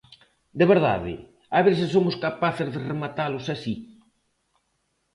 [0.59, 1.13] De verdade,
[1.57, 3.73] a ver se somos capaces de rematalos así.